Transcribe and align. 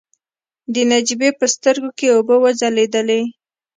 د 0.73 0.75
نجيبې 0.91 1.29
په 1.39 1.45
سترګو 1.55 1.89
کې 1.97 2.07
اوبه 2.15 2.35
وځلېدلې. 2.43 3.21